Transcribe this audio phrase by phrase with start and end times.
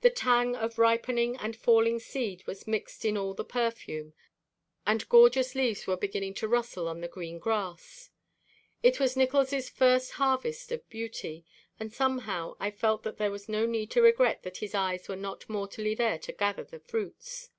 [0.00, 4.12] The tang of ripening and falling seed was mixed in all the perfume,
[4.84, 8.10] and gorgeous leaves were beginning to rustle on the green grass.
[8.82, 11.46] It was Nickols' first harvest of beauty,
[11.78, 15.14] and somehow I felt that there was no need to regret that his eyes were
[15.14, 17.50] not mortally there to gather the fruits.